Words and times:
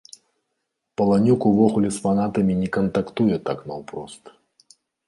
Паланюк 1.01 1.45
увогуле 1.51 1.89
з 1.99 2.03
фанатамі 2.07 2.59
не 2.65 2.69
кантактуе 2.79 3.35
так 3.51 3.59
наўпрост. 3.71 4.23